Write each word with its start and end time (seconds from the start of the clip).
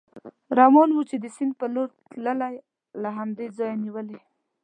روان 0.59 0.89
و، 0.93 0.99
چې 1.09 1.15
د 1.19 1.25
سیند 1.35 1.53
په 1.59 1.65
لور 1.73 1.89
تلی، 2.11 2.55
له 3.01 3.09
همدې 3.17 3.47
ځایه 3.57 3.75
نېولې. 3.83 4.19